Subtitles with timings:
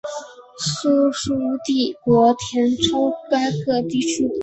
[0.57, 1.31] 苏苏
[1.63, 3.15] 帝国填补个
[3.67, 4.39] 该地区的空洞。